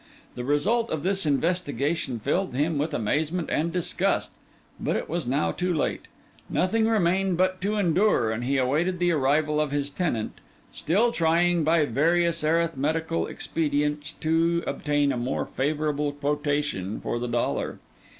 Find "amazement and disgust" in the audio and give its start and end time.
2.91-4.31